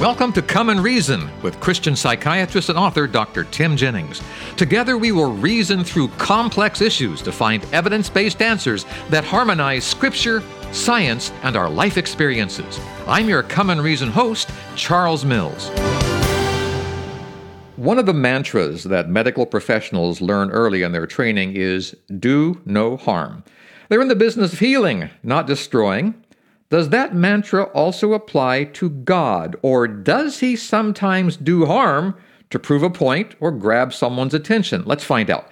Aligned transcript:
Welcome 0.00 0.32
to 0.32 0.40
Come 0.40 0.70
and 0.70 0.82
Reason 0.82 1.28
with 1.42 1.60
Christian 1.60 1.94
psychiatrist 1.94 2.70
and 2.70 2.78
author 2.78 3.06
Dr. 3.06 3.44
Tim 3.44 3.76
Jennings. 3.76 4.22
Together, 4.56 4.96
we 4.96 5.12
will 5.12 5.30
reason 5.30 5.84
through 5.84 6.08
complex 6.16 6.80
issues 6.80 7.20
to 7.20 7.30
find 7.30 7.62
evidence 7.66 8.08
based 8.08 8.40
answers 8.40 8.86
that 9.10 9.24
harmonize 9.24 9.84
Scripture, 9.84 10.42
science, 10.72 11.32
and 11.42 11.54
our 11.54 11.68
life 11.68 11.98
experiences. 11.98 12.80
I'm 13.06 13.28
your 13.28 13.42
Come 13.42 13.68
and 13.68 13.82
Reason 13.82 14.08
host, 14.08 14.48
Charles 14.74 15.26
Mills. 15.26 15.68
One 17.76 17.98
of 17.98 18.06
the 18.06 18.14
mantras 18.14 18.84
that 18.84 19.10
medical 19.10 19.44
professionals 19.44 20.22
learn 20.22 20.50
early 20.50 20.80
in 20.80 20.92
their 20.92 21.06
training 21.06 21.56
is 21.56 21.94
do 22.18 22.58
no 22.64 22.96
harm. 22.96 23.44
They're 23.90 24.00
in 24.00 24.08
the 24.08 24.16
business 24.16 24.54
of 24.54 24.60
healing, 24.60 25.10
not 25.22 25.46
destroying. 25.46 26.19
Does 26.70 26.90
that 26.90 27.14
mantra 27.14 27.64
also 27.64 28.12
apply 28.12 28.64
to 28.64 28.90
God, 28.90 29.56
or 29.60 29.88
does 29.88 30.38
he 30.38 30.54
sometimes 30.54 31.36
do 31.36 31.66
harm 31.66 32.14
to 32.50 32.60
prove 32.60 32.84
a 32.84 32.90
point 32.90 33.34
or 33.40 33.50
grab 33.50 33.92
someone's 33.92 34.34
attention? 34.34 34.84
Let's 34.86 35.02
find 35.02 35.30
out. 35.30 35.48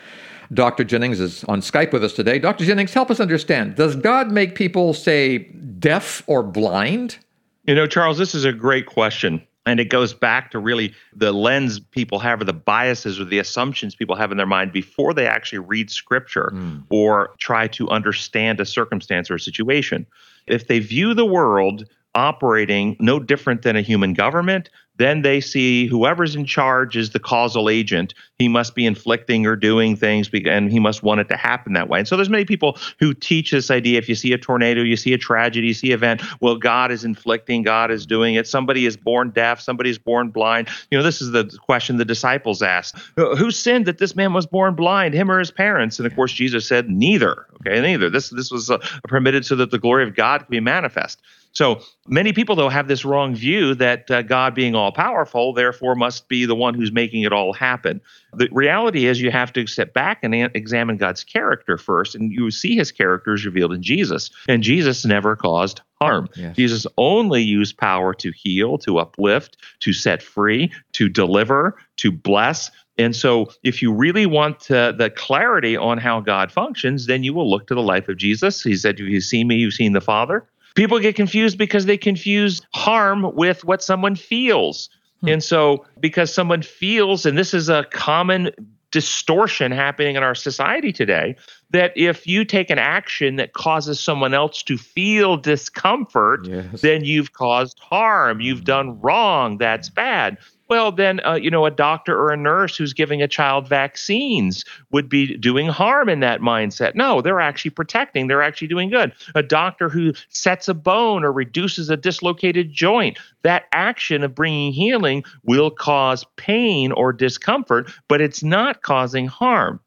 Dr. 0.55 0.85
Jennings 0.85 1.19
is 1.19 1.43
on 1.45 1.61
Skype 1.61 1.93
with 1.93 2.05
us 2.05 2.13
today. 2.13 2.39
Dr. 2.39 2.65
Jennings, 2.65 2.95
help 2.95 3.11
us 3.11 3.19
understand. 3.19 3.75
Does 3.75 3.97
God 3.97 4.31
make 4.31 4.55
people, 4.55 4.95
say, 4.95 5.39
deaf 5.79 6.23
or 6.29 6.43
blind? 6.45 7.19
You 7.65 7.75
know, 7.75 7.89
Charles, 7.89 8.17
this 8.17 8.35
is 8.35 8.45
a 8.45 8.53
great 8.53 8.87
question. 8.87 9.43
And 9.69 9.81
it 9.81 9.91
goes 9.91 10.15
back 10.15 10.51
to 10.53 10.59
really 10.59 10.95
the 11.15 11.33
lens 11.33 11.79
people 11.79 12.19
have 12.21 12.41
or 12.41 12.45
the 12.45 12.53
biases 12.53 13.21
or 13.21 13.25
the 13.25 13.39
assumptions 13.39 13.95
people 13.95 14.17
have 14.17 14.31
in 14.31 14.39
their 14.39 14.47
mind 14.47 14.73
before 14.73 15.13
they 15.13 15.27
actually 15.27 15.59
read 15.61 15.91
scripture 15.91 16.51
mm. 16.55 16.83
or 16.91 17.35
try 17.39 17.69
to 17.69 17.89
understand 17.91 18.61
a 18.61 18.67
circumstance 18.67 19.31
or 19.31 19.35
a 19.35 19.41
situation 19.41 20.07
if 20.47 20.69
they 20.69 20.79
view 20.79 21.15
the 21.15 21.27
world 21.27 21.85
operating 22.15 22.97
no 22.99 23.21
different 23.21 23.63
than 23.63 23.77
a 23.77 23.83
human 23.83 24.15
government, 24.15 24.71
then 24.99 25.23
they 25.23 25.41
see 25.41 25.87
whoever's 25.87 26.37
in 26.37 26.45
charge 26.45 26.97
is 26.97 27.11
the 27.11 27.19
causal 27.19 27.69
agent. 27.69 28.15
He 28.39 28.49
must 28.49 28.75
be 28.75 28.87
inflicting 28.87 29.47
or 29.47 29.57
doing 29.57 29.97
things, 29.97 30.31
and 30.33 30.71
he 30.71 30.79
must 30.79 31.03
want 31.03 31.21
it 31.21 31.29
to 31.29 31.37
happen 31.37 31.73
that 31.73 31.89
way. 31.89 32.01
And 32.01 32.09
so 32.09 32.17
there's 32.17 32.29
many 32.29 32.45
people 32.45 32.79
who 33.01 33.15
teach 33.15 33.51
this 33.51 33.71
idea: 33.71 33.99
if 33.99 34.09
you 34.09 34.15
see 34.15 34.33
a 34.33 34.39
tornado, 34.39 34.83
you 34.83 34.97
see 34.97 35.13
a 35.13 35.19
tragedy, 35.19 35.69
you 35.69 35.75
see 35.75 35.93
an 35.93 35.95
event, 35.95 36.23
well, 36.41 36.57
God 36.57 36.93
is 36.93 37.05
inflicting, 37.05 37.63
God 37.63 37.91
is 37.91 38.07
doing 38.07 38.35
it. 38.35 38.47
Somebody 38.47 38.87
is 38.87 38.97
born 38.97 39.31
deaf, 39.31 39.61
somebody 39.61 39.91
is 39.91 39.99
born 39.99 40.31
blind. 40.31 40.69
You 40.91 40.99
know, 40.99 41.05
this 41.05 41.21
is 41.21 41.31
the 41.31 41.45
question 41.65 41.97
the 41.97 42.05
disciples 42.05 42.63
asked: 42.63 42.97
Who 43.17 43.51
sinned 43.51 43.87
that 43.87 43.99
this 43.99 44.15
man 44.15 44.33
was 44.33 44.47
born 44.47 44.75
blind, 44.75 45.15
him 45.15 45.31
or 45.31 45.39
his 45.39 45.51
parents? 45.51 45.99
And 45.99 46.07
of 46.07 46.15
course, 46.15 46.33
Jesus 46.33 46.67
said, 46.67 46.89
neither. 46.89 47.47
Okay, 47.61 47.81
neither. 47.81 48.11
This 48.11 48.31
this 48.31 48.51
was 48.51 48.71
uh, 48.71 48.79
permitted 49.05 49.45
so 49.45 49.57
that 49.57 49.71
the 49.71 49.79
glory 49.79 50.05
of 50.05 50.15
God 50.15 50.41
could 50.41 50.49
be 50.49 50.61
manifest. 50.61 51.21
So 51.53 51.81
many 52.07 52.33
people, 52.33 52.55
though, 52.57 52.69
have 52.69 52.89
this 52.89 53.05
wrong 53.05 53.35
view 53.35 53.75
that 53.77 54.11
uh, 54.11 54.23
God, 54.23 54.55
being 54.55 54.75
all 54.75 54.93
powerful, 54.93 55.53
therefore 55.53 55.95
must 55.95 56.29
be 56.29 56.45
the 56.45 56.55
one 56.55 56.75
who's 56.75 56.93
making 56.93 57.23
it 57.23 57.33
all 57.33 57.53
happen. 57.53 58.01
The 58.35 58.49
reality 58.53 59.07
is, 59.07 59.21
you 59.21 59.31
have 59.31 59.53
to 59.55 59.67
step 59.67 59.93
back 59.95 60.21
and 60.23 60.35
examine 60.35 60.99
God's 60.99 61.25
character 61.25 61.79
first, 61.79 62.15
and 62.15 62.33
you 62.33 62.51
see 62.51 62.77
his 62.77 62.93
character 62.93 63.35
is 63.35 63.45
revealed 63.45 63.73
in 63.73 63.83
Jesus. 63.83 64.31
And 64.49 64.63
Jesus 64.63 65.05
never 65.05 65.35
caused 65.35 65.81
harm. 66.01 66.29
Yes. 66.37 66.55
Jesus 66.57 66.87
only 66.97 67.43
used 67.43 67.77
power 67.77 68.15
to 68.15 68.31
heal, 68.31 68.79
to 68.79 68.99
uplift, 68.99 69.57
to 69.81 69.93
set 69.93 70.23
free, 70.23 70.71
to 70.93 71.09
deliver, 71.09 71.77
to 71.97 72.13
bless. 72.13 72.71
And 72.99 73.15
so, 73.15 73.51
if 73.63 73.81
you 73.81 73.93
really 73.93 74.27
want 74.27 74.61
to, 74.61 74.95
the 74.97 75.11
clarity 75.11 75.77
on 75.77 75.99
how 75.99 76.21
God 76.21 76.51
functions, 76.53 77.07
then 77.07 77.23
you 77.23 77.33
will 77.33 77.49
look 77.49 77.67
to 77.69 77.75
the 77.75 77.83
life 77.83 78.09
of 78.09 78.17
Jesus. 78.17 78.63
He 78.63 78.77
said, 78.77 78.99
If 79.01 79.09
you've 79.09 79.25
seen 79.25 79.49
me, 79.49 79.57
you've 79.57 79.75
seen 79.75 79.93
the 79.93 80.01
Father. 80.01 80.49
People 80.79 81.01
get 81.01 81.17
confused 81.17 81.59
because 81.59 81.87
they 81.87 81.99
confuse 81.99 82.63
harm 82.73 83.35
with 83.35 83.65
what 83.65 83.83
someone 83.83 84.15
feels. 84.15 84.91
Hmm. 85.23 85.29
And 85.29 85.43
so, 85.43 85.85
because 85.99 86.33
someone 86.33 86.63
feels, 86.63 87.27
and 87.27 87.37
this 87.37 87.53
is 87.53 87.69
a 87.69 87.85
common 87.91 88.53
distortion 88.93 89.73
happening 89.73 90.17
in 90.17 90.23
our 90.23 90.35
society 90.37 90.93
today, 90.93 91.37
that 91.71 91.93
if 91.97 92.27
you 92.27 92.45
take 92.45 92.71
an 92.71 92.79
action 92.79 93.37
that 93.37 93.53
causes 93.53 94.01
someone 94.01 94.35
else 94.35 94.63
to 94.65 94.79
feel 94.79 95.37
discomfort, 95.37 96.47
yes. 96.47 96.81
then 96.81 97.05
you've 97.05 97.33
caused 97.33 97.79
harm, 97.79 98.41
you've 98.41 98.65
done 98.65 99.01
wrong, 99.01 99.59
that's 99.59 99.91
bad. 99.91 100.39
Well, 100.69 100.93
then, 100.93 101.21
uh, 101.25 101.35
you 101.35 101.51
know, 101.51 101.65
a 101.65 101.71
doctor 101.71 102.19
or 102.19 102.31
a 102.31 102.37
nurse 102.37 102.77
who's 102.77 102.93
giving 102.93 103.23
a 103.23 103.29
child 103.29 103.67
vaccines 103.67 104.67
would 104.93 105.09
be 105.09 105.37
doing 105.39 105.67
harm 105.67 106.11
in 106.11 106.21
that 106.21 106.41
mindset. 106.41 106.95
No, 106.95 107.23
they're 107.23 107.41
actually 107.41 107.71
protecting, 107.71 108.27
they're 108.27 108.43
actually 108.43 108.69
doing 108.69 108.91
good. 108.91 109.13
A 109.35 109.43
doctor 109.43 109.89
who 109.89 110.13
sets 110.29 110.69
a 110.69 110.75
bone 110.75 111.25
or 111.25 111.33
reduces 111.33 111.89
a 111.89 111.97
dislocated 111.97 112.71
joint, 112.71 113.19
that 113.43 113.65
action 113.73 114.23
of 114.23 114.35
bringing 114.35 114.73
healing 114.73 115.25
will 115.43 115.71
cause 115.71 116.25
pain 116.37 116.93
or 116.93 117.15
discomfort, 117.15 117.91
but 118.07 118.21
it's 118.21 118.43
not 118.43 118.83
causing 118.83 119.27
harm. 119.27 119.81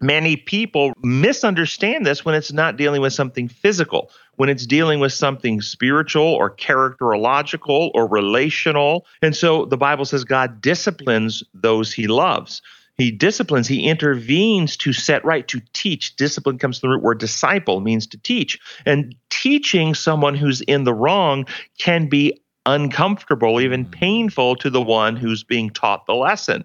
Many 0.00 0.36
people 0.36 0.92
misunderstand 1.02 2.06
this 2.06 2.24
when 2.24 2.36
it's 2.36 2.52
not 2.52 2.76
dealing 2.76 3.00
with 3.00 3.12
something 3.12 3.48
physical, 3.48 4.10
when 4.36 4.48
it's 4.48 4.64
dealing 4.64 5.00
with 5.00 5.12
something 5.12 5.60
spiritual 5.60 6.22
or 6.22 6.54
characterological 6.54 7.90
or 7.94 8.06
relational. 8.06 9.06
And 9.22 9.34
so 9.34 9.64
the 9.64 9.76
Bible 9.76 10.04
says 10.04 10.22
God 10.22 10.60
disciplines 10.60 11.42
those 11.52 11.92
he 11.92 12.06
loves. 12.06 12.62
He 12.96 13.10
disciplines, 13.10 13.68
he 13.68 13.88
intervenes 13.88 14.76
to 14.78 14.92
set 14.92 15.24
right, 15.24 15.46
to 15.48 15.60
teach. 15.72 16.16
Discipline 16.16 16.58
comes 16.58 16.78
from 16.78 16.90
the 16.90 16.96
root 16.96 17.04
word 17.04 17.18
disciple, 17.18 17.80
means 17.80 18.06
to 18.08 18.18
teach. 18.18 18.58
And 18.86 19.14
teaching 19.30 19.94
someone 19.94 20.34
who's 20.34 20.60
in 20.62 20.84
the 20.84 20.94
wrong 20.94 21.46
can 21.78 22.08
be 22.08 22.40
uncomfortable, 22.66 23.60
even 23.60 23.84
hmm. 23.84 23.90
painful 23.90 24.56
to 24.56 24.70
the 24.70 24.82
one 24.82 25.16
who's 25.16 25.42
being 25.42 25.70
taught 25.70 26.06
the 26.06 26.14
lesson 26.14 26.64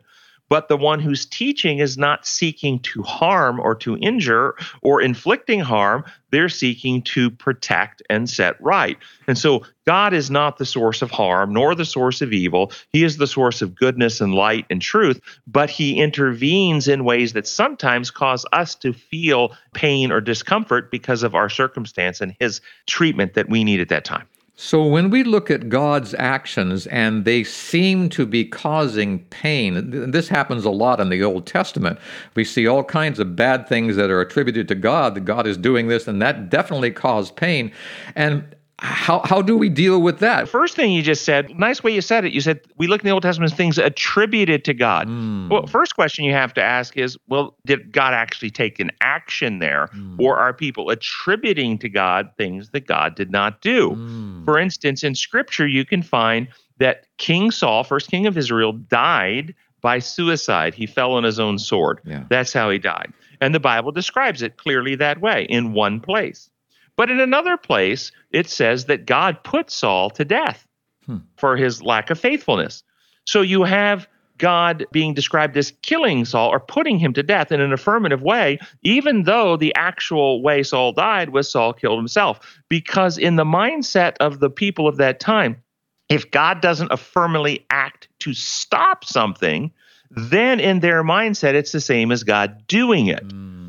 but 0.50 0.68
the 0.68 0.78
one 0.78 1.00
who's 1.00 1.26
teaching 1.26 1.80
is 1.80 1.98
not 1.98 2.28
seeking 2.28 2.80
to 2.80 3.02
harm 3.04 3.60
or 3.60 3.76
to 3.76 3.98
injure 3.98 4.56
or 4.82 5.02
inflicting 5.02 5.60
harm. 5.60 6.04
They're 6.32 6.50
seeking 6.50 7.02
to 7.04 7.30
protect 7.32 8.02
and 8.10 8.30
set 8.30 8.62
right. 8.62 8.98
And 9.28 9.38
so 9.38 9.64
God 9.86 10.14
is 10.14 10.30
not 10.30 10.58
the 10.58 10.66
source 10.66 11.02
of 11.02 11.12
harm 11.12 11.54
nor 11.54 11.76
the 11.76 11.86
source 11.86 12.22
of 12.22 12.34
evil. 12.34 12.72
He 12.90 13.04
is 13.04 13.18
the 13.18 13.28
source 13.28 13.62
of 13.62 13.76
goodness 13.76 14.22
and 14.22 14.34
light 14.34 14.66
and 14.70 14.82
truth, 14.82 15.22
but 15.48 15.70
he 15.70 16.00
intervenes 16.00 16.88
in 16.88 17.04
ways 17.04 17.34
that 17.34 17.48
sometimes 17.48 18.12
cause 18.12 18.46
us 18.52 18.76
to 18.76 18.94
feel 18.94 19.56
pain 19.74 20.12
or 20.12 20.22
discomfort 20.22 20.92
because 20.92 21.24
of 21.24 21.36
our 21.36 21.50
circumstance 21.50 22.22
and 22.22 22.36
his 22.40 22.62
treatment 22.88 23.34
that 23.34 23.50
we 23.50 23.64
need 23.64 23.80
at 23.80 23.90
that 23.90 24.06
time. 24.06 24.28
So, 24.56 24.86
when 24.86 25.10
we 25.10 25.24
look 25.24 25.50
at 25.50 25.68
God's 25.68 26.14
actions 26.14 26.86
and 26.88 27.26
they 27.26 27.44
seem 27.44 28.08
to 28.10 28.24
be 28.24 28.46
causing 28.46 29.20
pain, 29.26 30.12
this 30.12 30.28
happens 30.28 30.64
a 30.64 30.70
lot 30.70 31.00
in 31.00 31.10
the 31.10 31.24
Old 31.24 31.48
Testament. 31.48 31.98
We 32.36 32.44
see 32.44 32.68
all 32.68 32.84
kinds 32.84 33.18
of 33.18 33.36
bad 33.36 33.68
things 33.68 33.96
that 33.96 34.12
are 34.12 34.22
attributed 34.22 34.68
to 34.68 34.76
God, 34.76 35.16
that 35.16 35.26
God 35.26 35.48
is 35.48 35.58
doing 35.58 35.88
this, 35.88 36.08
and 36.08 36.22
that 36.22 36.52
definitely 36.52 36.92
caused 36.92 37.36
pain. 37.36 37.72
And 38.14 38.56
how 38.80 39.22
how 39.24 39.42
do 39.42 39.56
we 39.58 39.70
deal 39.70 40.02
with 40.02 40.20
that? 40.20 40.50
First 40.50 40.76
thing 40.76 40.92
you 40.92 41.02
just 41.02 41.24
said, 41.24 41.58
nice 41.58 41.84
way 41.84 41.94
you 41.94 42.02
said 42.02 42.26
it. 42.26 42.34
You 42.34 42.42
said 42.42 42.60
we 42.78 42.88
look 42.88 43.02
in 43.02 43.06
the 43.06 43.12
Old 43.12 43.24
Testament 43.24 43.52
as 43.52 43.58
things 43.58 43.78
attributed 43.78 44.66
to 44.66 44.74
God. 44.74 45.08
Mm. 45.08 45.50
Well, 45.50 45.68
first 45.68 45.96
question 45.96 46.26
you 46.26 46.34
have 46.34 46.54
to 46.56 46.62
ask 46.62 46.98
is, 46.98 47.18
well, 47.28 47.56
did 47.66 47.92
God 47.92 48.14
actually 48.14 48.50
take 48.50 48.80
an 48.80 48.92
action 49.02 49.60
there, 49.60 49.90
mm. 49.96 50.20
or 50.20 50.38
are 50.38 50.54
people 50.54 50.90
attributing 50.90 51.78
to 51.80 51.90
God 51.90 52.30
things 52.38 52.72
that 52.72 52.88
God 52.88 53.16
did 53.16 53.32
not 53.32 53.62
do? 53.62 53.92
Mm. 53.92 54.44
For 54.44 54.58
instance, 54.58 55.04
in 55.04 55.16
Scripture, 55.16 55.68
you 55.68 55.86
can 55.86 56.02
find 56.02 56.48
that 56.80 57.06
King 57.18 57.52
Saul, 57.52 57.84
first 57.84 58.10
king 58.10 58.26
of 58.26 58.38
Israel, 58.38 58.74
died 58.74 59.54
by 59.82 60.00
suicide. 60.00 60.74
He 60.74 60.88
fell 60.88 61.14
on 61.14 61.24
his 61.24 61.40
own 61.40 61.60
sword. 61.60 62.02
Yeah. 62.06 62.24
That's 62.30 62.54
how 62.54 62.70
he 62.70 62.80
died. 62.80 63.14
And 63.40 63.54
the 63.54 63.60
Bible 63.60 63.92
describes 63.92 64.42
it 64.42 64.58
clearly 64.58 64.96
that 64.96 65.22
way 65.22 65.46
in 65.50 65.74
one 65.74 66.00
place. 66.00 66.50
But 66.96 67.10
in 67.10 67.20
another 67.20 67.58
place, 67.58 68.12
it 68.32 68.50
says 68.50 68.86
that 68.86 69.06
God 69.06 69.44
put 69.44 69.70
Saul 69.70 70.10
to 70.12 70.26
death 70.26 70.68
hmm. 71.06 71.18
for 71.38 71.58
his 71.58 71.82
lack 71.82 72.10
of 72.10 72.20
faithfulness. 72.20 72.84
So 73.26 73.42
you 73.42 73.64
have 73.64 74.08
God 74.38 74.86
being 74.92 75.14
described 75.14 75.56
as 75.58 75.72
killing 75.84 76.26
Saul 76.26 76.50
or 76.50 76.60
putting 76.60 77.00
him 77.00 77.14
to 77.14 77.24
death 77.24 77.52
in 77.52 77.62
an 77.62 77.72
affirmative 77.72 78.22
way, 78.22 78.60
even 78.82 79.24
though 79.24 79.56
the 79.58 79.74
actual 79.76 80.42
way 80.42 80.64
Saul 80.64 80.92
died 80.92 81.30
was 81.30 81.50
Saul 81.50 81.74
killed 81.74 82.00
himself. 82.00 82.60
Because 82.70 83.18
in 83.18 83.36
the 83.36 83.46
mindset 83.46 84.16
of 84.20 84.40
the 84.40 84.50
people 84.50 84.88
of 84.88 84.98
that 84.98 85.20
time, 85.20 85.62
if 86.10 86.30
God 86.30 86.62
doesn't 86.62 86.92
affirmatively 86.92 87.66
act 87.70 88.08
to 88.20 88.34
stop 88.34 89.06
something, 89.06 89.72
then 90.12 90.60
in 90.60 90.80
their 90.80 91.04
mindset, 91.04 91.54
it's 91.54 91.72
the 91.72 91.82
same 91.82 92.12
as 92.12 92.24
God 92.24 92.68
doing 92.68 93.08
it. 93.08 93.26
Mm. 93.28 93.63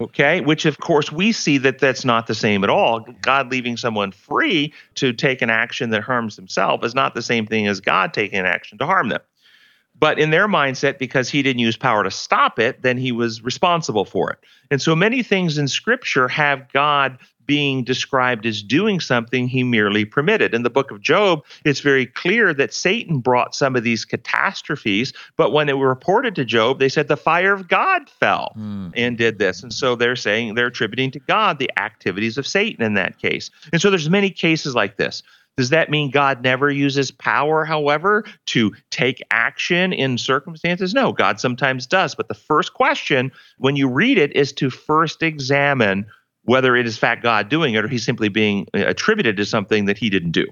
Okay, 0.00 0.40
which 0.40 0.64
of 0.64 0.78
course 0.78 1.12
we 1.12 1.30
see 1.30 1.56
that 1.58 1.78
that's 1.78 2.04
not 2.04 2.26
the 2.26 2.34
same 2.34 2.64
at 2.64 2.70
all. 2.70 3.00
God 3.22 3.50
leaving 3.50 3.76
someone 3.76 4.10
free 4.10 4.72
to 4.96 5.12
take 5.12 5.40
an 5.40 5.50
action 5.50 5.90
that 5.90 6.02
harms 6.02 6.34
himself 6.34 6.84
is 6.84 6.96
not 6.96 7.14
the 7.14 7.22
same 7.22 7.46
thing 7.46 7.68
as 7.68 7.80
God 7.80 8.12
taking 8.12 8.40
an 8.40 8.46
action 8.46 8.76
to 8.78 8.86
harm 8.86 9.08
them. 9.08 9.20
But 9.96 10.18
in 10.18 10.30
their 10.30 10.48
mindset, 10.48 10.98
because 10.98 11.28
he 11.28 11.42
didn't 11.42 11.60
use 11.60 11.76
power 11.76 12.02
to 12.02 12.10
stop 12.10 12.58
it, 12.58 12.82
then 12.82 12.96
he 12.96 13.12
was 13.12 13.44
responsible 13.44 14.04
for 14.04 14.32
it. 14.32 14.38
And 14.70 14.82
so 14.82 14.96
many 14.96 15.22
things 15.22 15.56
in 15.56 15.68
scripture 15.68 16.26
have 16.26 16.72
God 16.72 17.18
being 17.46 17.84
described 17.84 18.46
as 18.46 18.62
doing 18.62 19.00
something 19.00 19.48
he 19.48 19.62
merely 19.62 20.04
permitted. 20.04 20.54
In 20.54 20.62
the 20.62 20.70
book 20.70 20.90
of 20.90 21.00
Job, 21.00 21.44
it's 21.64 21.80
very 21.80 22.06
clear 22.06 22.54
that 22.54 22.72
Satan 22.72 23.18
brought 23.18 23.54
some 23.54 23.76
of 23.76 23.82
these 23.82 24.04
catastrophes, 24.04 25.12
but 25.36 25.52
when 25.52 25.68
it 25.68 25.78
was 25.78 25.86
reported 25.86 26.34
to 26.36 26.44
Job, 26.44 26.78
they 26.78 26.88
said 26.88 27.08
the 27.08 27.16
fire 27.16 27.52
of 27.52 27.68
God 27.68 28.08
fell 28.08 28.54
mm. 28.58 28.92
and 28.96 29.18
did 29.18 29.38
this. 29.38 29.62
And 29.62 29.72
so 29.72 29.94
they're 29.94 30.16
saying 30.16 30.54
they're 30.54 30.66
attributing 30.66 31.10
to 31.12 31.18
God 31.20 31.58
the 31.58 31.70
activities 31.78 32.38
of 32.38 32.46
Satan 32.46 32.84
in 32.84 32.94
that 32.94 33.18
case. 33.18 33.50
And 33.72 33.80
so 33.80 33.90
there's 33.90 34.10
many 34.10 34.30
cases 34.30 34.74
like 34.74 34.96
this. 34.96 35.22
Does 35.56 35.70
that 35.70 35.90
mean 35.90 36.10
God 36.10 36.42
never 36.42 36.70
uses 36.70 37.10
power, 37.10 37.64
however, 37.64 38.24
to 38.46 38.74
take 38.90 39.22
action 39.30 39.92
in 39.92 40.18
circumstances? 40.18 40.94
No, 40.94 41.12
God 41.12 41.38
sometimes 41.38 41.86
does. 41.86 42.14
But 42.14 42.28
the 42.28 42.34
first 42.34 42.74
question 42.74 43.30
when 43.58 43.76
you 43.76 43.88
read 43.88 44.18
it 44.18 44.34
is 44.34 44.52
to 44.54 44.68
first 44.70 45.22
examine 45.22 46.06
whether 46.44 46.76
it 46.76 46.86
is 46.86 46.98
fact 46.98 47.22
God 47.22 47.48
doing 47.48 47.74
it 47.74 47.84
or 47.84 47.88
he's 47.88 48.04
simply 48.04 48.28
being 48.28 48.66
uh, 48.74 48.86
attributed 48.86 49.36
to 49.36 49.44
something 49.44 49.86
that 49.86 49.98
he 49.98 50.10
didn't 50.10 50.32
do. 50.32 50.46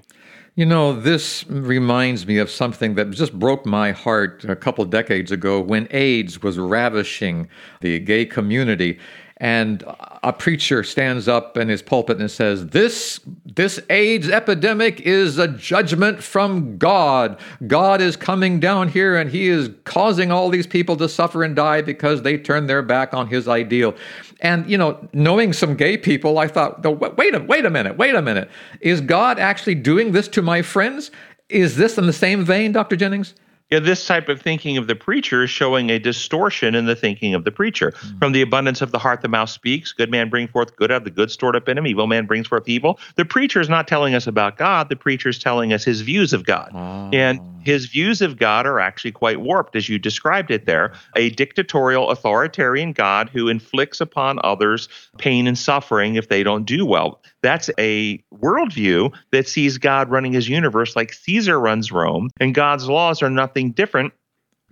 You 0.55 0.67
know, 0.67 0.93
this 0.93 1.47
reminds 1.47 2.27
me 2.27 2.37
of 2.37 2.49
something 2.49 2.93
that 2.95 3.09
just 3.09 3.33
broke 3.39 3.65
my 3.65 3.91
heart 3.91 4.45
a 4.45 4.55
couple 4.55 4.85
decades 4.85 5.31
ago 5.31 5.59
when 5.59 5.87
AIDS 5.89 6.43
was 6.43 6.59
ravishing 6.59 7.49
the 7.81 7.99
gay 7.99 8.25
community 8.25 8.99
and 9.37 9.83
a 10.23 10.31
preacher 10.31 10.83
stands 10.83 11.27
up 11.27 11.57
in 11.57 11.67
his 11.67 11.81
pulpit 11.81 12.17
and 12.19 12.31
says, 12.31 12.67
"This 12.67 13.19
this 13.45 13.79
AIDS 13.89 14.29
epidemic 14.29 15.01
is 15.01 15.37
a 15.37 15.49
judgment 15.49 16.23
from 16.23 16.77
God. 16.77 17.37
God 17.67 17.99
is 17.99 18.15
coming 18.15 18.61
down 18.61 18.87
here 18.87 19.17
and 19.17 19.29
he 19.29 19.49
is 19.49 19.69
causing 19.83 20.31
all 20.31 20.49
these 20.49 20.67
people 20.67 20.95
to 20.95 21.09
suffer 21.09 21.43
and 21.43 21.55
die 21.55 21.81
because 21.81 22.21
they 22.21 22.37
turned 22.37 22.69
their 22.69 22.81
back 22.81 23.13
on 23.13 23.27
his 23.27 23.47
ideal." 23.47 23.95
And 24.43 24.69
you 24.69 24.77
know, 24.77 24.99
knowing 25.13 25.53
some 25.53 25.75
gay 25.75 25.97
people, 25.97 26.37
I 26.37 26.47
thought, 26.47 26.83
"Wait 27.17 27.33
a 27.33 27.39
wait 27.39 27.65
a 27.65 27.69
minute. 27.69 27.97
Wait 27.97 28.13
a 28.13 28.21
minute. 28.21 28.49
Is 28.81 29.01
God 29.01 29.39
actually 29.39 29.75
doing 29.75 30.11
this 30.11 30.27
to 30.29 30.41
my 30.41 30.61
friends? 30.61 31.09
Is 31.49 31.77
this 31.77 31.97
in 31.97 32.05
the 32.05 32.13
same 32.13 32.45
vein, 32.45 32.73
Dr. 32.73 32.95
Jennings?" 32.95 33.33
Yeah, 33.71 33.79
this 33.79 34.05
type 34.05 34.29
of 34.29 34.39
thinking 34.39 34.77
of 34.77 34.85
the 34.85 34.95
preacher 34.95 35.43
is 35.43 35.49
showing 35.49 35.89
a 35.89 35.97
distortion 35.97 36.75
in 36.75 36.85
the 36.85 36.95
thinking 36.95 37.33
of 37.33 37.43
the 37.43 37.51
preacher. 37.51 37.91
Mm-hmm. 37.91 38.19
From 38.19 38.31
the 38.33 38.41
abundance 38.43 38.81
of 38.83 38.91
the 38.91 38.99
heart, 38.99 39.21
the 39.21 39.29
mouth 39.29 39.49
speaks. 39.49 39.91
Good 39.93 40.11
man 40.11 40.29
bring 40.29 40.47
forth 40.47 40.75
good 40.75 40.91
out 40.91 40.97
of 40.97 41.03
the 41.05 41.09
good 41.09 41.31
stored 41.31 41.55
up 41.55 41.67
in 41.67 41.77
him. 41.77 41.87
Evil 41.87 42.05
man 42.05 42.27
brings 42.27 42.45
forth 42.45 42.69
evil. 42.69 42.99
The 43.15 43.25
preacher 43.25 43.59
is 43.59 43.69
not 43.69 43.87
telling 43.87 44.13
us 44.13 44.27
about 44.27 44.57
God. 44.57 44.89
The 44.89 44.95
preacher 44.95 45.29
is 45.29 45.39
telling 45.39 45.73
us 45.73 45.83
his 45.83 46.01
views 46.01 46.33
of 46.33 46.45
God. 46.45 46.69
Oh. 46.75 47.09
And 47.13 47.39
his 47.63 47.85
views 47.85 48.21
of 48.21 48.37
God 48.37 48.65
are 48.65 48.79
actually 48.79 49.11
quite 49.11 49.41
warped, 49.41 49.75
as 49.75 49.89
you 49.89 49.97
described 49.99 50.51
it 50.51 50.65
there. 50.65 50.93
A 51.15 51.29
dictatorial, 51.31 52.09
authoritarian 52.09 52.93
God 52.93 53.29
who 53.29 53.47
inflicts 53.47 54.01
upon 54.01 54.39
others 54.43 54.89
pain 55.17 55.47
and 55.47 55.57
suffering 55.57 56.15
if 56.15 56.29
they 56.29 56.43
don't 56.43 56.65
do 56.65 56.85
well. 56.85 57.21
That's 57.41 57.69
a 57.77 58.23
worldview 58.33 59.13
that 59.31 59.47
sees 59.47 59.77
God 59.77 60.09
running 60.09 60.33
his 60.33 60.49
universe 60.49 60.95
like 60.95 61.13
Caesar 61.13 61.59
runs 61.59 61.91
Rome, 61.91 62.29
and 62.39 62.55
God's 62.55 62.87
laws 62.87 63.21
are 63.21 63.29
nothing 63.29 63.71
different 63.71 64.13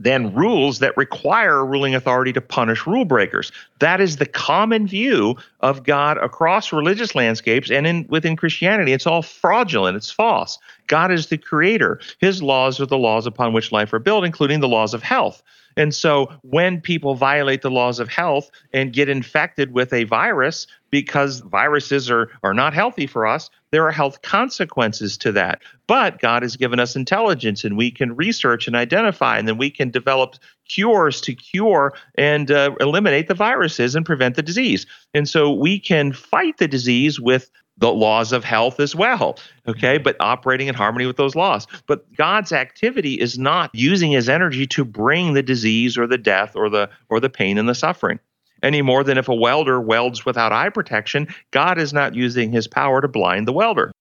than 0.02 0.34
rules 0.34 0.80
that 0.80 0.98
require 0.98 1.60
a 1.60 1.64
ruling 1.64 1.94
authority 1.94 2.34
to 2.34 2.42
punish 2.42 2.88
rule 2.88 3.06
breakers. 3.06 3.52
That 3.80 4.02
is 4.02 4.18
the 4.18 4.26
common 4.26 4.88
view 4.88 5.36
of 5.60 5.84
God 5.84 6.18
across 6.18 6.74
religious 6.74 7.14
landscapes 7.14 7.70
and 7.70 7.86
in 7.86 8.08
within 8.10 8.36
Christianity. 8.36 8.94
It's 8.94 9.06
all 9.06 9.22
fraudulent, 9.22 9.96
it's 9.96 10.10
false. 10.10 10.58
God 10.92 11.10
is 11.10 11.28
the 11.28 11.38
creator. 11.38 12.02
His 12.20 12.44
laws 12.44 12.82
are 12.82 12.86
the 12.86 12.98
laws 12.98 13.26
upon 13.26 13.54
which 13.54 13.72
life 13.72 13.94
are 13.94 14.00
built, 14.00 14.26
including 14.26 14.60
the 14.60 14.68
laws 14.68 14.94
of 14.94 15.02
health. 15.02 15.42
And 15.78 15.96
so 15.96 16.30
when 16.42 16.82
people 16.82 17.16
violate 17.16 17.62
the 17.62 17.72
laws 17.72 18.02
of 18.02 18.10
health 18.10 18.52
and 18.74 18.92
get 18.92 19.08
infected 19.08 19.72
with 19.72 19.94
a 19.94 20.04
virus 20.04 20.68
because 20.90 21.40
viruses 21.40 22.12
are, 22.12 22.30
are 22.44 22.54
not 22.54 22.74
healthy 22.74 23.08
for 23.08 23.26
us, 23.26 23.50
there 23.72 23.88
are 23.88 23.92
health 23.92 24.22
consequences 24.22 25.18
to 25.20 25.32
that. 25.32 25.62
But 25.88 26.20
God 26.20 26.42
has 26.42 26.58
given 26.58 26.78
us 26.78 26.98
intelligence 26.98 27.64
and 27.64 27.78
we 27.78 27.90
can 27.90 28.18
research 28.18 28.68
and 28.68 28.76
identify, 28.76 29.38
and 29.38 29.48
then 29.48 29.58
we 29.58 29.70
can 29.70 29.92
develop 29.92 30.36
cures 30.68 31.22
to 31.22 31.34
cure 31.34 31.94
and 32.16 32.52
uh, 32.52 32.76
eliminate 32.82 33.30
the 33.30 33.34
viruses 33.34 33.96
and 33.96 34.06
prevent 34.06 34.36
the 34.36 34.44
disease. 34.44 34.86
And 35.14 35.30
so 35.30 35.54
we 35.54 35.80
can 35.80 36.12
fight 36.12 36.58
the 36.58 36.68
disease 36.68 37.18
with 37.18 37.50
the 37.82 37.92
laws 37.92 38.32
of 38.32 38.46
health 38.46 38.80
as 38.80 38.96
well. 38.96 39.38
Okay, 39.68 39.96
mm-hmm. 39.96 40.04
but 40.04 40.16
operating 40.20 40.68
in 40.68 40.76
harmony 40.76 41.06
with 41.06 41.18
those 41.18 41.36
laws. 41.36 41.68
But 41.88 42.06
God's 42.16 42.54
activity 42.54 43.16
is 43.16 43.38
not 43.38 43.72
using 43.74 44.12
his 44.12 44.30
energy 44.30 44.66
to 44.68 44.86
bring 44.86 45.34
the 45.34 45.44
disease 45.44 45.98
or 45.98 46.08
the 46.08 46.18
death 46.18 46.56
or 46.56 46.70
the 46.70 46.90
or 47.10 47.20
the 47.20 47.30
pain 47.30 47.58
and 47.58 47.68
the 47.68 47.76
suffering. 47.76 48.20
Any 48.64 48.84
more 48.84 49.04
than 49.04 49.18
if 49.18 49.28
a 49.28 49.36
welder 49.36 49.82
welds 49.82 50.24
without 50.24 50.52
eye 50.52 50.70
protection, 50.70 51.28
God 51.50 51.80
is 51.80 51.92
not 51.92 52.14
using 52.14 52.52
his 52.52 52.68
power 52.68 53.02
to 53.02 53.08
blind 53.08 53.48
the 53.48 53.54
welder. 53.54 53.92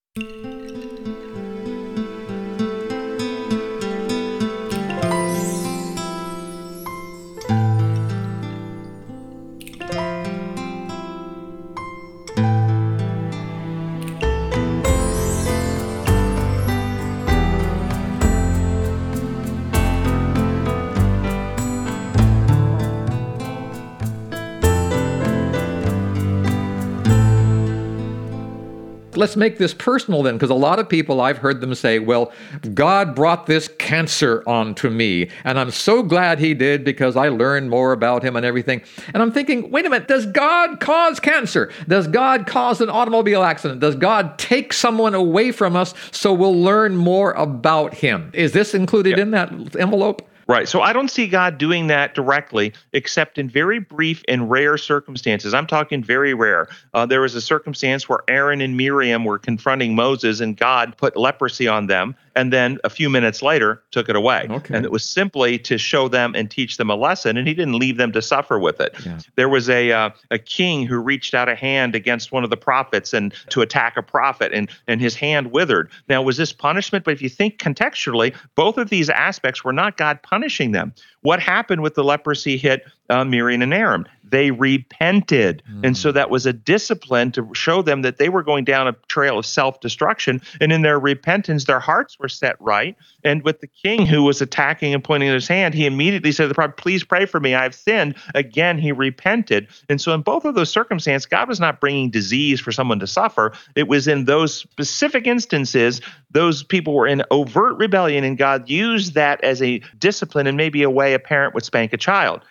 Let's 29.21 29.37
make 29.37 29.59
this 29.59 29.73
personal 29.73 30.25
then, 30.25 30.35
because 30.35 30.51
a 30.51 30.55
lot 30.55 30.81
of 30.81 30.89
people 30.89 31.21
I've 31.21 31.39
heard 31.39 31.61
them 31.61 31.75
say, 31.77 32.01
well, 32.01 32.33
God 32.75 33.15
brought 33.15 33.47
this 33.47 33.69
cancer 33.79 34.43
onto 34.49 34.91
me, 34.91 35.31
and 35.45 35.61
I'm 35.61 35.71
so 35.71 36.03
glad 36.03 36.41
he 36.41 36.55
did 36.55 36.85
because 36.85 37.17
I 37.17 37.29
learned 37.29 37.71
more 37.71 37.93
about 37.93 38.25
him 38.25 38.35
and 38.35 38.45
everything. 38.45 38.83
And 39.15 39.23
I'm 39.23 39.31
thinking, 39.31 39.71
wait 39.71 39.87
a 39.87 39.91
minute, 39.91 40.09
does 40.09 40.27
God 40.27 40.81
cause 40.81 41.21
cancer? 41.21 41.71
Does 41.87 42.09
God 42.09 42.47
cause 42.47 42.81
an 42.81 42.91
automobile 42.91 43.43
accident? 43.43 43.81
Does 43.81 43.95
God 43.95 44.39
take 44.39 44.73
someone 44.73 45.15
away 45.15 45.53
from 45.53 45.77
us 45.77 45.95
so 46.11 46.33
we'll 46.33 46.61
learn 46.61 46.97
more 46.97 47.33
about 47.33 47.95
him? 47.95 48.31
Is 48.35 48.53
this 48.53 48.75
included 48.75 49.11
yep. 49.11 49.19
in 49.19 49.31
that 49.33 49.53
envelope? 49.79 50.27
Right. 50.51 50.69
So 50.69 50.81
I 50.81 50.93
don't 50.93 51.09
see 51.09 51.29
God 51.29 51.59
doing 51.59 51.87
that 51.87 52.17
directly, 52.17 52.73
except 52.93 53.39
in 53.39 53.49
very 53.49 53.79
brief 53.79 54.25
and 54.27 54.51
rare 54.51 54.77
circumstances. 54.77 55.55
I'm 55.55 55.69
talking 55.69 56.03
very 56.03 56.35
rare. 56.35 56.69
Uh, 56.93 57.07
there 57.07 57.21
was 57.21 57.37
a 57.37 57.41
circumstance 57.41 58.09
where 58.09 58.19
Aaron 58.27 58.61
and 58.61 58.77
Miriam 58.77 59.25
were 59.25 59.39
confronting 59.39 59.95
Moses, 59.95 60.41
and 60.41 60.57
God 60.57 60.97
put 60.97 61.17
leprosy 61.17 61.69
on 61.69 61.87
them 61.87 62.17
and 62.35 62.53
then 62.53 62.79
a 62.85 62.91
few 62.91 63.11
minutes 63.11 63.43
later 63.43 63.83
took 63.91 64.09
it 64.09 64.17
away. 64.17 64.47
Okay. 64.51 64.75
And 64.75 64.85
it 64.85 64.93
was 64.93 65.05
simply 65.05 65.59
to 65.61 65.79
show 65.79 66.09
them 66.09 66.35
and 66.35 66.51
teach 66.51 66.77
them 66.77 66.91
a 66.91 66.95
lesson, 66.95 67.37
and 67.37 67.47
he 67.47 67.55
didn't 67.55 67.79
leave 67.79 67.97
them 67.97 68.13
to 68.13 68.23
suffer 68.23 68.59
with 68.59 68.81
it. 68.81 68.95
Yeah. 69.05 69.19
There 69.37 69.49
was 69.49 69.69
a 69.69 69.93
uh, 69.93 70.11
a 70.31 70.39
king 70.39 70.87
who 70.87 70.99
reached 70.99 71.35
out 71.35 71.49
a 71.49 71.55
hand 71.55 71.95
against 71.95 72.33
one 72.33 72.45
of 72.45 72.51
the 72.51 72.57
prophets 72.57 73.13
and 73.13 73.33
to 73.51 73.61
attack 73.61 73.97
a 73.97 74.03
prophet, 74.03 74.53
and 74.53 74.71
and 74.87 75.01
his 75.01 75.15
hand 75.15 75.53
withered. 75.53 75.91
Now, 76.09 76.23
was 76.23 76.37
this 76.37 76.53
punishment? 76.53 77.05
But 77.05 77.13
if 77.13 77.23
you 77.23 77.29
think 77.29 77.59
contextually, 77.59 78.35
both 78.55 78.79
of 78.79 78.91
these 78.91 79.11
aspects 79.11 79.65
were 79.65 79.73
not 79.73 79.97
God 79.97 80.23
punishing 80.23 80.73
them. 80.73 80.93
What 81.23 81.41
happened 81.41 81.83
with 81.83 81.95
the 81.95 82.05
leprosy 82.05 82.57
hit 82.57 82.85
uh, 83.11 83.25
Miriam 83.25 83.63
and 83.63 83.75
Aaron? 83.75 84.07
They 84.31 84.51
repented. 84.51 85.63
Mm. 85.71 85.87
And 85.87 85.97
so 85.97 86.13
that 86.13 86.31
was 86.31 86.47
a 86.47 86.53
discipline 86.53 87.33
to 87.33 87.49
show 87.55 87.83
them 87.83 88.03
that 88.03 88.19
they 88.19 88.29
were 88.29 88.43
going 88.43 88.65
down 88.65 88.89
a 88.89 88.93
trail 89.09 89.39
of 89.39 89.47
self 89.47 89.81
destruction. 89.81 90.41
And 90.61 90.73
in 90.73 90.83
their 90.83 90.99
repentance, 90.99 91.65
their 91.65 91.81
hearts 91.81 92.19
were 92.19 92.29
set 92.29 92.57
right. 92.61 92.97
And 93.25 93.43
with 93.43 93.61
the 93.61 93.67
king 93.67 94.07
who 94.07 94.23
was 94.23 94.41
attacking 94.41 94.95
and 94.95 95.05
pointing 95.05 95.31
his 95.31 95.49
hand, 95.49 95.75
he 95.75 95.87
immediately 95.87 96.33
said, 96.33 96.49
"The 96.49 96.55
prophet, 96.55 96.77
Please 96.77 97.05
pray 97.05 97.27
for 97.27 97.41
me. 97.41 97.55
I've 97.55 97.75
sinned. 97.75 98.15
Again, 98.35 98.79
he 98.79 98.93
repented. 98.93 99.69
And 99.89 100.01
so 100.01 100.15
in 100.15 100.23
both 100.23 100.45
of 100.45 100.55
those 100.55 100.71
circumstances, 100.71 101.27
God 101.27 101.49
was 101.49 101.61
not 101.61 101.81
bringing 101.81 102.11
disease 102.11 102.61
for 102.61 102.73
someone 102.73 103.01
to 103.01 103.07
suffer. 103.07 103.53
It 103.75 103.89
was 103.89 104.09
in 104.09 104.25
those 104.25 104.55
specific 104.55 105.27
instances, 105.27 106.01
those 106.31 106.63
people 106.63 106.95
were 106.95 107.07
in 107.07 107.23
overt 107.31 107.77
rebellion, 107.77 108.25
and 108.25 108.39
God 108.39 108.69
used 108.69 109.15
that 109.15 109.43
as 109.43 109.61
a 109.61 109.81
discipline 109.99 110.47
and 110.47 110.57
maybe 110.57 110.83
a 110.83 110.91
way 110.91 111.15
a 111.15 111.19
parent 111.19 111.55
would 111.55 111.65
spank 111.65 111.93
a 111.93 111.97
child 111.97 112.43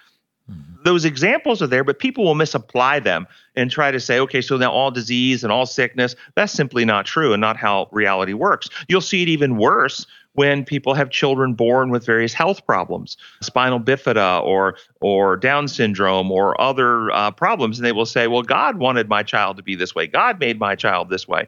those 0.83 1.05
examples 1.05 1.61
are 1.61 1.67
there, 1.67 1.83
but 1.83 1.99
people 1.99 2.23
will 2.23 2.35
misapply 2.35 2.99
them 2.99 3.27
and 3.55 3.69
try 3.69 3.91
to 3.91 3.99
say, 3.99 4.19
okay, 4.19 4.41
so 4.41 4.57
now 4.57 4.71
all 4.71 4.91
disease 4.91 5.43
and 5.43 5.51
all 5.51 5.65
sickness, 5.65 6.15
that's 6.35 6.53
simply 6.53 6.85
not 6.85 7.05
true 7.05 7.33
and 7.33 7.41
not 7.41 7.57
how 7.57 7.89
reality 7.91 8.33
works. 8.33 8.69
You'll 8.87 9.01
see 9.01 9.21
it 9.23 9.29
even 9.29 9.57
worse 9.57 10.05
when 10.33 10.63
people 10.63 10.93
have 10.93 11.09
children 11.09 11.53
born 11.53 11.89
with 11.89 12.05
various 12.05 12.33
health 12.33 12.65
problems, 12.65 13.17
spinal 13.41 13.79
bifida 13.79 14.41
or 14.43 14.75
or 15.01 15.35
Down 15.35 15.67
syndrome 15.67 16.31
or 16.31 16.59
other 16.61 17.11
uh, 17.11 17.31
problems, 17.31 17.77
and 17.77 17.85
they 17.85 17.91
will 17.91 18.05
say, 18.05 18.27
"Well, 18.27 18.43
God 18.43 18.77
wanted 18.77 19.09
my 19.09 19.23
child 19.23 19.57
to 19.57 19.63
be 19.63 19.75
this 19.75 19.95
way. 19.95 20.07
God 20.07 20.39
made 20.39 20.59
my 20.59 20.75
child 20.75 21.09
this 21.09 21.27
way." 21.27 21.47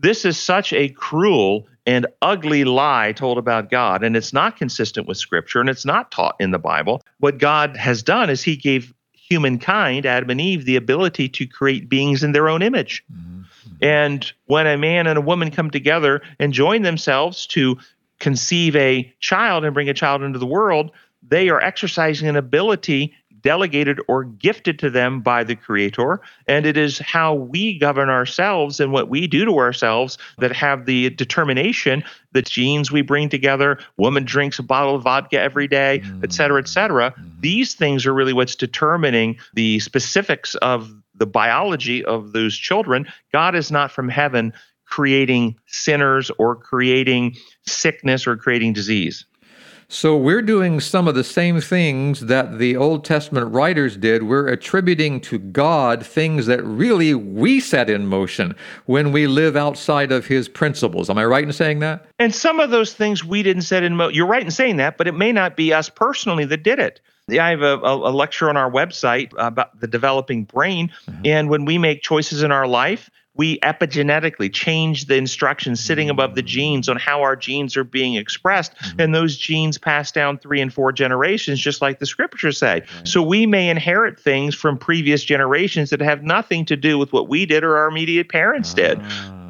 This 0.00 0.24
is 0.24 0.38
such 0.38 0.72
a 0.72 0.88
cruel 0.90 1.66
and 1.84 2.06
ugly 2.22 2.64
lie 2.64 3.12
told 3.12 3.38
about 3.38 3.70
God, 3.70 4.04
and 4.04 4.16
it's 4.16 4.32
not 4.32 4.56
consistent 4.56 5.08
with 5.08 5.16
Scripture, 5.16 5.60
and 5.60 5.68
it's 5.68 5.84
not 5.84 6.10
taught 6.10 6.36
in 6.38 6.50
the 6.50 6.58
Bible. 6.58 7.02
What 7.18 7.38
God 7.38 7.76
has 7.76 8.02
done 8.02 8.30
is 8.30 8.42
He 8.42 8.56
gave 8.56 8.94
humankind, 9.12 10.06
Adam 10.06 10.30
and 10.30 10.40
Eve, 10.40 10.64
the 10.64 10.76
ability 10.76 11.28
to 11.30 11.46
create 11.46 11.88
beings 11.88 12.22
in 12.22 12.32
their 12.32 12.48
own 12.48 12.62
image. 12.62 13.04
Mm-hmm. 13.12 13.42
And 13.80 14.32
when 14.46 14.66
a 14.66 14.78
man 14.78 15.06
and 15.06 15.18
a 15.18 15.22
woman 15.22 15.50
come 15.50 15.70
together 15.70 16.22
and 16.38 16.52
join 16.52 16.82
themselves 16.82 17.46
to 17.48 17.78
conceive 18.20 18.74
a 18.76 19.12
child 19.20 19.64
and 19.64 19.74
bring 19.74 19.88
a 19.88 19.94
child 19.94 20.22
into 20.22 20.38
the 20.38 20.46
world, 20.46 20.90
they 21.26 21.48
are 21.48 21.60
exercising 21.60 22.28
an 22.28 22.36
ability 22.36 23.14
delegated 23.48 23.98
or 24.08 24.24
gifted 24.24 24.78
to 24.78 24.90
them 24.90 25.22
by 25.22 25.42
the 25.42 25.56
Creator. 25.56 26.20
And 26.46 26.66
it 26.66 26.76
is 26.76 26.98
how 26.98 27.32
we 27.32 27.78
govern 27.78 28.10
ourselves 28.10 28.78
and 28.78 28.92
what 28.92 29.08
we 29.08 29.26
do 29.26 29.46
to 29.46 29.56
ourselves 29.56 30.18
that 30.36 30.52
have 30.52 30.84
the 30.84 31.08
determination, 31.08 32.04
the 32.32 32.42
genes 32.42 32.92
we 32.92 33.00
bring 33.00 33.30
together, 33.30 33.78
woman 33.96 34.26
drinks 34.26 34.58
a 34.58 34.62
bottle 34.62 34.96
of 34.96 35.02
vodka 35.02 35.40
every 35.40 35.66
day, 35.66 36.02
mm. 36.04 36.22
et 36.22 36.30
cetera, 36.34 36.60
et 36.60 36.68
cetera. 36.68 37.12
Mm. 37.12 37.40
These 37.40 37.74
things 37.74 38.04
are 38.04 38.12
really 38.12 38.34
what's 38.34 38.54
determining 38.54 39.38
the 39.54 39.80
specifics 39.80 40.54
of 40.56 40.92
the 41.14 41.26
biology 41.26 42.04
of 42.04 42.32
those 42.32 42.54
children. 42.54 43.06
God 43.32 43.54
is 43.54 43.70
not 43.70 43.90
from 43.90 44.10
heaven 44.10 44.52
creating 44.84 45.56
sinners 45.66 46.30
or 46.36 46.54
creating 46.54 47.34
sickness 47.66 48.26
or 48.26 48.36
creating 48.36 48.74
disease. 48.74 49.24
So 49.90 50.18
we're 50.18 50.42
doing 50.42 50.80
some 50.80 51.08
of 51.08 51.14
the 51.14 51.24
same 51.24 51.62
things 51.62 52.20
that 52.20 52.58
the 52.58 52.76
Old 52.76 53.06
Testament 53.06 53.50
writers 53.54 53.96
did. 53.96 54.24
We're 54.24 54.48
attributing 54.48 55.18
to 55.22 55.38
God 55.38 56.04
things 56.04 56.44
that 56.44 56.62
really 56.62 57.14
we 57.14 57.58
set 57.58 57.88
in 57.88 58.06
motion 58.06 58.54
when 58.84 59.12
we 59.12 59.26
live 59.26 59.56
outside 59.56 60.12
of 60.12 60.26
his 60.26 60.46
principles. 60.46 61.08
Am 61.08 61.16
I 61.16 61.24
right 61.24 61.42
in 61.42 61.54
saying 61.54 61.78
that? 61.78 62.06
And 62.18 62.34
some 62.34 62.60
of 62.60 62.68
those 62.68 62.92
things 62.92 63.24
we 63.24 63.42
didn't 63.42 63.62
set 63.62 63.82
in 63.82 63.96
motion. 63.96 64.14
You're 64.14 64.26
right 64.26 64.42
in 64.42 64.50
saying 64.50 64.76
that, 64.76 64.98
but 64.98 65.08
it 65.08 65.14
may 65.14 65.32
not 65.32 65.56
be 65.56 65.72
us 65.72 65.88
personally 65.88 66.44
that 66.44 66.62
did 66.62 66.78
it. 66.78 67.00
I 67.30 67.48
have 67.48 67.62
a, 67.62 67.76
a, 67.76 68.12
lecture 68.12 68.50
on 68.50 68.58
our 68.58 68.70
website 68.70 69.32
about 69.38 69.80
the 69.80 69.86
developing 69.86 70.44
brain. 70.44 70.90
Mm-hmm. 71.06 71.22
And 71.24 71.48
when 71.48 71.64
we 71.64 71.78
make 71.78 72.02
choices 72.02 72.42
in 72.42 72.52
our 72.52 72.66
life, 72.66 73.10
we 73.38 73.58
epigenetically 73.60 74.52
change 74.52 75.06
the 75.06 75.14
instructions 75.14 75.82
sitting 75.82 76.10
above 76.10 76.34
the 76.34 76.42
genes 76.42 76.88
on 76.88 76.96
how 76.96 77.22
our 77.22 77.36
genes 77.36 77.76
are 77.76 77.84
being 77.84 78.16
expressed. 78.16 78.74
Mm-hmm. 78.74 79.00
And 79.00 79.14
those 79.14 79.36
genes 79.36 79.78
pass 79.78 80.10
down 80.12 80.38
three 80.38 80.60
and 80.60 80.74
four 80.74 80.92
generations, 80.92 81.60
just 81.60 81.80
like 81.80 82.00
the 82.00 82.06
scriptures 82.06 82.58
say. 82.58 82.80
Right. 82.80 83.08
So 83.08 83.22
we 83.22 83.46
may 83.46 83.70
inherit 83.70 84.18
things 84.18 84.54
from 84.54 84.76
previous 84.76 85.24
generations 85.24 85.90
that 85.90 86.00
have 86.00 86.22
nothing 86.22 86.64
to 86.66 86.76
do 86.76 86.98
with 86.98 87.12
what 87.12 87.28
we 87.28 87.46
did 87.46 87.62
or 87.64 87.76
our 87.78 87.88
immediate 87.88 88.28
parents 88.28 88.74
did. 88.74 89.00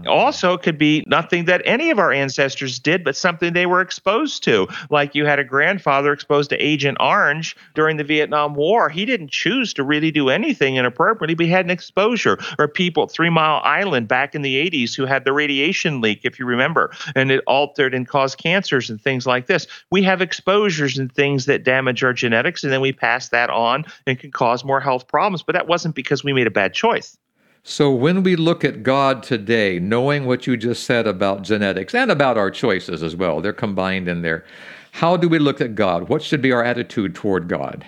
Also 0.08 0.56
could 0.56 0.78
be 0.78 1.04
nothing 1.06 1.44
that 1.46 1.62
any 1.64 1.90
of 1.90 1.98
our 1.98 2.12
ancestors 2.12 2.78
did, 2.78 3.04
but 3.04 3.16
something 3.16 3.52
they 3.52 3.66
were 3.66 3.80
exposed 3.80 4.42
to. 4.44 4.66
Like 4.90 5.14
you 5.14 5.26
had 5.26 5.38
a 5.38 5.44
grandfather 5.44 6.12
exposed 6.12 6.50
to 6.50 6.56
Agent 6.56 6.98
Orange 7.00 7.56
during 7.74 7.96
the 7.96 8.04
Vietnam 8.04 8.54
War. 8.54 8.88
He 8.88 9.04
didn't 9.04 9.30
choose 9.30 9.72
to 9.74 9.84
really 9.84 10.10
do 10.10 10.28
anything 10.28 10.76
inappropriately, 10.76 11.34
but 11.34 11.46
he 11.46 11.52
had 11.52 11.64
an 11.64 11.70
exposure. 11.70 12.38
Or 12.58 12.68
people 12.68 13.04
at 13.04 13.10
Three 13.10 13.30
Mile 13.30 13.60
Island 13.64 14.08
back 14.08 14.34
in 14.34 14.42
the 14.42 14.56
80s 14.70 14.96
who 14.96 15.06
had 15.06 15.24
the 15.24 15.32
radiation 15.32 16.00
leak, 16.00 16.20
if 16.24 16.38
you 16.38 16.46
remember, 16.46 16.92
and 17.14 17.30
it 17.30 17.42
altered 17.46 17.94
and 17.94 18.06
caused 18.06 18.38
cancers 18.38 18.90
and 18.90 19.00
things 19.00 19.26
like 19.26 19.46
this. 19.46 19.66
We 19.90 20.02
have 20.02 20.20
exposures 20.20 20.98
and 20.98 21.12
things 21.12 21.46
that 21.46 21.64
damage 21.64 22.02
our 22.02 22.12
genetics, 22.12 22.64
and 22.64 22.72
then 22.72 22.80
we 22.80 22.92
pass 22.92 23.28
that 23.30 23.50
on 23.50 23.84
and 24.06 24.18
can 24.18 24.30
cause 24.30 24.64
more 24.64 24.80
health 24.80 25.06
problems. 25.06 25.42
But 25.42 25.54
that 25.54 25.66
wasn't 25.68 25.94
because 25.94 26.24
we 26.24 26.32
made 26.32 26.46
a 26.46 26.50
bad 26.50 26.74
choice. 26.74 27.16
So, 27.62 27.92
when 27.92 28.22
we 28.22 28.36
look 28.36 28.64
at 28.64 28.82
God 28.82 29.22
today, 29.22 29.78
knowing 29.78 30.24
what 30.24 30.46
you 30.46 30.56
just 30.56 30.84
said 30.84 31.06
about 31.06 31.42
genetics 31.42 31.94
and 31.94 32.10
about 32.10 32.38
our 32.38 32.50
choices 32.50 33.02
as 33.02 33.14
well, 33.14 33.40
they're 33.40 33.52
combined 33.52 34.08
in 34.08 34.22
there. 34.22 34.44
How 34.92 35.16
do 35.16 35.28
we 35.28 35.38
look 35.38 35.60
at 35.60 35.74
God? 35.74 36.08
What 36.08 36.22
should 36.22 36.40
be 36.40 36.52
our 36.52 36.64
attitude 36.64 37.14
toward 37.14 37.48
God? 37.48 37.84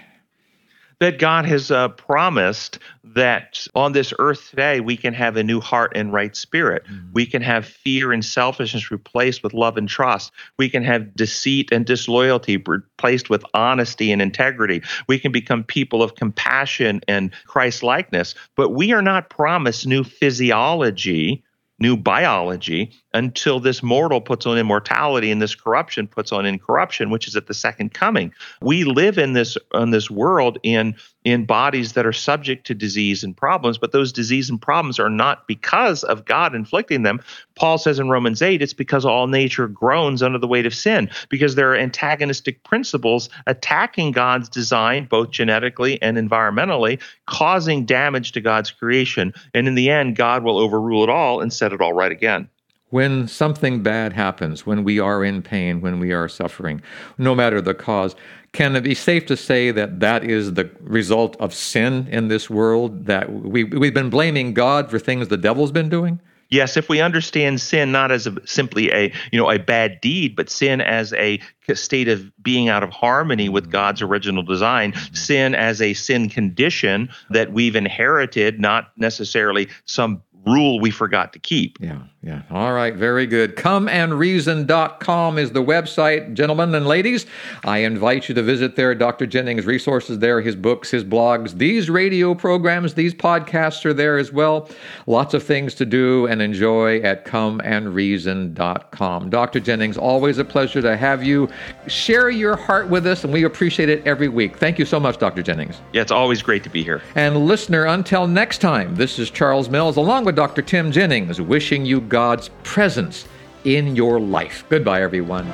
That 1.00 1.18
God 1.18 1.46
has 1.46 1.70
uh, 1.70 1.88
promised 1.88 2.78
that 3.02 3.66
on 3.74 3.92
this 3.92 4.12
earth 4.18 4.50
today 4.50 4.80
we 4.80 4.96
can 4.96 5.14
have 5.14 5.36
a 5.36 5.42
new 5.42 5.60
heart 5.60 5.92
and 5.96 6.12
right 6.12 6.36
spirit. 6.36 6.84
Mm-hmm. 6.84 7.12
We 7.12 7.26
can 7.26 7.42
have 7.42 7.66
fear 7.66 8.12
and 8.12 8.24
selfishness 8.24 8.90
replaced 8.90 9.42
with 9.42 9.54
love 9.54 9.76
and 9.76 9.88
trust. 9.88 10.30
We 10.58 10.68
can 10.68 10.84
have 10.84 11.14
deceit 11.16 11.72
and 11.72 11.84
disloyalty 11.84 12.58
replaced 12.58 13.30
with 13.30 13.44
honesty 13.54 14.12
and 14.12 14.22
integrity. 14.22 14.82
We 15.08 15.18
can 15.18 15.32
become 15.32 15.64
people 15.64 16.02
of 16.02 16.14
compassion 16.14 17.00
and 17.08 17.32
Christ 17.46 17.82
likeness. 17.82 18.34
But 18.54 18.70
we 18.70 18.92
are 18.92 19.02
not 19.02 19.30
promised 19.30 19.86
new 19.86 20.04
physiology 20.04 21.42
new 21.80 21.96
biology 21.96 22.92
until 23.12 23.60
this 23.60 23.82
mortal 23.82 24.20
puts 24.20 24.46
on 24.46 24.58
immortality 24.58 25.30
and 25.30 25.42
this 25.42 25.54
corruption 25.54 26.06
puts 26.06 26.32
on 26.32 26.46
incorruption, 26.46 27.10
which 27.10 27.26
is 27.26 27.36
at 27.36 27.46
the 27.46 27.54
second 27.54 27.92
coming. 27.92 28.32
We 28.62 28.84
live 28.84 29.18
in 29.18 29.32
this 29.32 29.56
in 29.74 29.90
this 29.90 30.10
world 30.10 30.58
in 30.62 30.94
in 31.24 31.44
bodies 31.44 31.92
that 31.92 32.06
are 32.06 32.12
subject 32.12 32.66
to 32.66 32.74
disease 32.74 33.22
and 33.22 33.36
problems, 33.36 33.76
but 33.76 33.92
those 33.92 34.12
disease 34.12 34.48
and 34.48 34.60
problems 34.60 34.98
are 34.98 35.10
not 35.10 35.46
because 35.46 36.02
of 36.02 36.24
God 36.24 36.54
inflicting 36.54 37.02
them. 37.02 37.20
Paul 37.56 37.76
says 37.76 37.98
in 37.98 38.08
Romans 38.08 38.40
8, 38.40 38.62
it's 38.62 38.72
because 38.72 39.04
all 39.04 39.26
nature 39.26 39.68
groans 39.68 40.22
under 40.22 40.38
the 40.38 40.46
weight 40.46 40.64
of 40.64 40.74
sin, 40.74 41.10
because 41.28 41.56
there 41.56 41.70
are 41.72 41.76
antagonistic 41.76 42.64
principles 42.64 43.28
attacking 43.46 44.12
God's 44.12 44.48
design, 44.48 45.06
both 45.10 45.30
genetically 45.30 46.00
and 46.00 46.16
environmentally, 46.16 47.00
causing 47.26 47.84
damage 47.84 48.32
to 48.32 48.40
God's 48.40 48.70
creation. 48.70 49.34
And 49.52 49.68
in 49.68 49.74
the 49.74 49.90
end, 49.90 50.16
God 50.16 50.42
will 50.42 50.58
overrule 50.58 51.02
it 51.04 51.10
all 51.10 51.42
and 51.42 51.52
set 51.52 51.74
it 51.74 51.82
all 51.82 51.92
right 51.92 52.12
again 52.12 52.48
when 52.90 53.26
something 53.26 53.82
bad 53.82 54.12
happens, 54.12 54.66
when 54.66 54.84
we 54.84 54.98
are 54.98 55.24
in 55.24 55.42
pain, 55.42 55.80
when 55.80 55.98
we 55.98 56.12
are 56.12 56.28
suffering, 56.28 56.82
no 57.18 57.34
matter 57.34 57.60
the 57.60 57.74
cause, 57.74 58.14
can 58.52 58.74
it 58.74 58.82
be 58.82 58.94
safe 58.94 59.26
to 59.26 59.36
say 59.36 59.70
that 59.70 60.00
that 60.00 60.24
is 60.24 60.54
the 60.54 60.68
result 60.80 61.36
of 61.36 61.54
sin 61.54 62.08
in 62.10 62.28
this 62.28 62.50
world? 62.50 63.06
That 63.06 63.32
we, 63.32 63.64
we've 63.64 63.94
been 63.94 64.10
blaming 64.10 64.54
God 64.54 64.90
for 64.90 64.98
things 64.98 65.28
the 65.28 65.36
devil's 65.36 65.72
been 65.72 65.88
doing? 65.88 66.20
Yes, 66.50 66.76
if 66.76 66.88
we 66.88 67.00
understand 67.00 67.60
sin 67.60 67.92
not 67.92 68.10
as 68.10 68.26
a, 68.26 68.34
simply 68.44 68.90
a 68.90 69.12
you 69.30 69.38
know 69.38 69.50
a 69.50 69.58
bad 69.58 70.00
deed, 70.00 70.34
but 70.34 70.50
sin 70.50 70.80
as 70.80 71.12
a 71.12 71.40
state 71.74 72.08
of 72.08 72.28
being 72.42 72.68
out 72.68 72.82
of 72.82 72.90
harmony 72.90 73.48
with 73.48 73.64
mm-hmm. 73.64 73.72
God's 73.72 74.02
original 74.02 74.42
design, 74.42 74.92
sin 75.12 75.54
as 75.54 75.80
a 75.80 75.94
sin 75.94 76.28
condition 76.28 77.08
that 77.30 77.52
we've 77.52 77.76
inherited, 77.76 78.58
not 78.58 78.90
necessarily 78.96 79.68
some 79.84 80.22
rule 80.46 80.80
we 80.80 80.90
forgot 80.90 81.32
to 81.32 81.38
keep. 81.38 81.78
Yeah, 81.80 82.00
yeah. 82.22 82.42
All 82.50 82.72
right, 82.72 82.94
very 82.94 83.26
good. 83.26 83.56
Comeandreason.com 83.56 85.38
is 85.38 85.50
the 85.50 85.62
website, 85.62 86.32
gentlemen 86.32 86.74
and 86.74 86.86
ladies. 86.86 87.26
I 87.64 87.78
invite 87.78 88.28
you 88.28 88.34
to 88.34 88.42
visit 88.42 88.76
there. 88.76 88.94
Dr. 88.94 89.26
Jennings' 89.26 89.66
resources 89.66 90.18
there, 90.18 90.40
his 90.40 90.56
books, 90.56 90.90
his 90.90 91.04
blogs, 91.04 91.58
these 91.58 91.90
radio 91.90 92.34
programs, 92.34 92.94
these 92.94 93.12
podcasts 93.12 93.84
are 93.84 93.92
there 93.92 94.16
as 94.16 94.32
well. 94.32 94.70
Lots 95.06 95.34
of 95.34 95.42
things 95.42 95.74
to 95.74 95.84
do 95.84 96.26
and 96.26 96.40
enjoy 96.40 97.02
at 97.02 97.26
comeandreason.com. 97.26 99.30
Dr. 99.30 99.60
Jennings, 99.60 99.98
always 99.98 100.38
a 100.38 100.44
pleasure 100.44 100.80
to 100.80 100.96
have 100.96 101.22
you. 101.22 101.50
Share 101.86 102.30
your 102.30 102.56
heart 102.56 102.88
with 102.88 103.06
us, 103.06 103.24
and 103.24 103.32
we 103.32 103.44
appreciate 103.44 103.90
it 103.90 104.06
every 104.06 104.28
week. 104.28 104.56
Thank 104.56 104.78
you 104.78 104.86
so 104.86 104.98
much, 104.98 105.18
Dr. 105.18 105.42
Jennings. 105.42 105.82
Yeah, 105.92 106.00
it's 106.00 106.12
always 106.12 106.40
great 106.40 106.64
to 106.64 106.70
be 106.70 106.82
here. 106.82 107.02
And 107.14 107.46
listener, 107.46 107.84
until 107.84 108.26
next 108.26 108.58
time, 108.58 108.94
this 108.94 109.18
is 109.18 109.30
Charles 109.30 109.68
Mills 109.68 109.96
along 109.96 110.24
with 110.24 110.30
with 110.30 110.36
Dr. 110.36 110.62
Tim 110.62 110.92
Jennings, 110.92 111.40
wishing 111.40 111.84
you 111.84 112.00
God's 112.10 112.50
presence 112.64 113.26
in 113.64 113.96
your 113.96 114.20
life. 114.20 114.64
Goodbye, 114.68 115.00
everyone. 115.02 115.50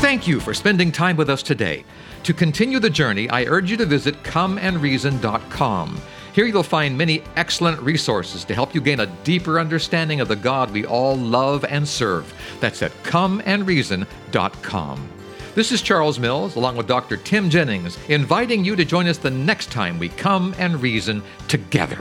Thank 0.00 0.26
you 0.26 0.40
for 0.40 0.52
spending 0.52 0.90
time 0.90 1.16
with 1.16 1.30
us 1.30 1.42
today. 1.42 1.84
To 2.24 2.34
continue 2.34 2.78
the 2.80 2.90
journey, 2.90 3.30
I 3.30 3.44
urge 3.44 3.70
you 3.70 3.76
to 3.76 3.86
visit 3.86 4.22
comeandreason.com. 4.24 6.00
Here 6.38 6.46
you'll 6.46 6.62
find 6.62 6.96
many 6.96 7.24
excellent 7.34 7.80
resources 7.80 8.44
to 8.44 8.54
help 8.54 8.72
you 8.72 8.80
gain 8.80 9.00
a 9.00 9.06
deeper 9.24 9.58
understanding 9.58 10.20
of 10.20 10.28
the 10.28 10.36
God 10.36 10.70
we 10.70 10.86
all 10.86 11.16
love 11.16 11.64
and 11.64 11.88
serve. 11.88 12.32
That's 12.60 12.80
at 12.80 12.92
comeandreason.com. 13.02 15.08
This 15.56 15.72
is 15.72 15.82
Charles 15.82 16.20
Mills, 16.20 16.54
along 16.54 16.76
with 16.76 16.86
Dr. 16.86 17.16
Tim 17.16 17.50
Jennings, 17.50 17.98
inviting 18.08 18.64
you 18.64 18.76
to 18.76 18.84
join 18.84 19.08
us 19.08 19.18
the 19.18 19.28
next 19.28 19.72
time 19.72 19.98
we 19.98 20.10
come 20.10 20.54
and 20.58 20.80
reason 20.80 21.24
together. 21.48 21.98